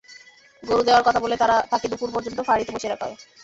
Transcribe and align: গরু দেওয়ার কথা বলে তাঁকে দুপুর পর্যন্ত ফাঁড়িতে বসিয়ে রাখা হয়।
গরু 0.63 0.81
দেওয়ার 0.83 1.05
কথা 1.07 1.19
বলে 1.21 1.35
তাঁকে 1.71 1.87
দুপুর 1.91 2.09
পর্যন্ত 2.15 2.39
ফাঁড়িতে 2.47 2.71
বসিয়ে 2.73 2.91
রাখা 2.91 3.05
হয়। 3.07 3.17